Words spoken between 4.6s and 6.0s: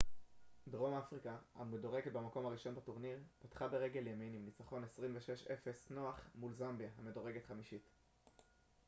26- 00